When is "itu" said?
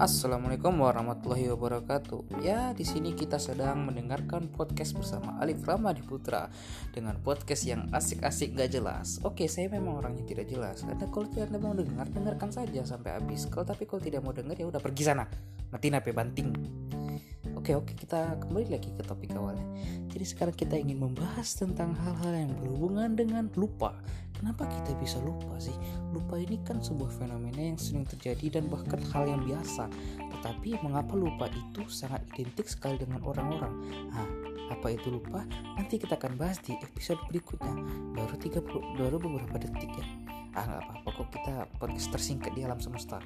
31.52-31.84, 34.96-35.12